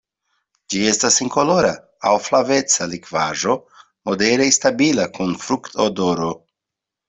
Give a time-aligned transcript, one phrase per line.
[0.73, 1.73] Ĝi estas senkolora
[2.11, 3.59] aŭ flaveca likvaĵo
[4.11, 6.37] modere stabila kun fruktodoro.